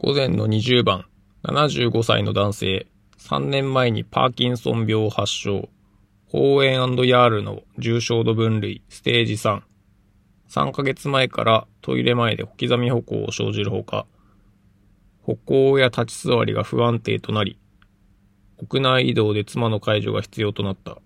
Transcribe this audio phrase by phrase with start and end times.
[0.00, 1.06] 午前の20番、
[1.42, 2.86] 75歳の男性、
[3.18, 5.68] 3年前にパーキンソン病を発症、
[6.28, 9.62] ホーエンヤールの重症度分類、ステージ3。
[10.50, 14.06] 3ヶ月前からトイレ前で小刻み歩行を生じるほか、
[15.22, 17.58] 歩行や立ち座りが不安定となり、
[18.58, 20.98] 屋内移動で妻の介助が必要となった。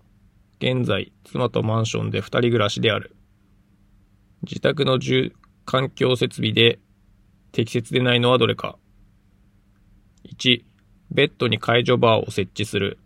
[0.59, 3.15] 現在、妻とマンションで二人暮らしである。
[4.43, 5.33] 自宅の住
[5.65, 6.77] 環境設備で
[7.53, 8.77] 適切でないのはどれか。
[10.25, 10.63] 1、
[11.11, 12.97] ベッドに介助バーを設置する。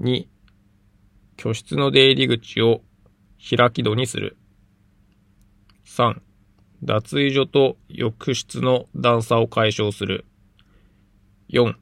[0.00, 0.26] 2、
[1.36, 2.82] 居室の出入り口を
[3.38, 4.36] 開き戸にする。
[5.84, 6.20] 3、
[6.82, 10.26] 脱衣所と浴室の段差を解消する。
[11.50, 11.74] 4、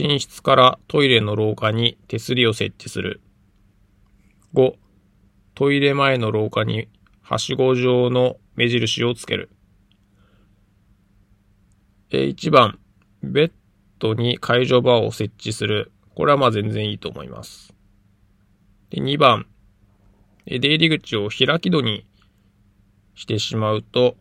[0.00, 3.20] 寝室からトイレの廊下に手すりを設置する。
[4.54, 4.74] 5、
[5.54, 6.88] トイレ前の廊下に
[7.20, 9.50] はしご状の目印をつける。
[12.10, 12.78] 1番、
[13.22, 13.52] ベッ
[13.98, 15.92] ドに解除バーを設置する。
[16.14, 17.74] これはまあ全然いいと思います。
[18.90, 19.46] で、2番、
[20.46, 22.06] 出入り口を開き戸に
[23.14, 24.16] してしまうと、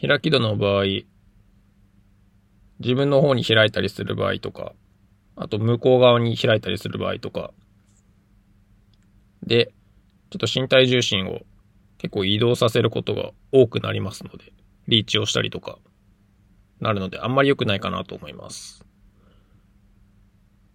[0.00, 0.84] 開き戸の場合、
[2.80, 4.72] 自分の方に開いたりする場合とか、
[5.36, 7.52] あと向こう側に開いたりする場合とか、
[9.42, 9.72] で、
[10.30, 11.40] ちょっと身体重心を
[11.98, 14.52] 結構移動させることが多くなりますので、
[14.88, 15.78] リーチをしたりとか、
[16.82, 18.84] なるので、あんまり良くないかなと思います。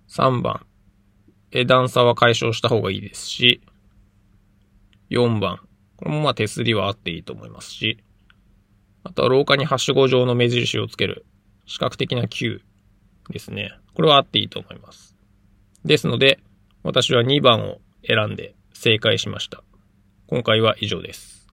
[0.07, 0.65] 3番、
[1.67, 3.61] 段差は解消した方がいいですし、
[5.09, 5.59] 4番、
[5.97, 8.01] これもまあ手すりはあっていいと思いますし、
[9.03, 11.25] あとは廊下にはしご状の目印をつける
[11.65, 12.61] 視覚的な Q
[13.29, 13.73] ですね。
[13.93, 15.17] これはあっていいと思います。
[15.83, 16.39] ですので、
[16.83, 19.61] 私は2番を選んで正解しました。
[20.27, 21.36] 今回は以上です。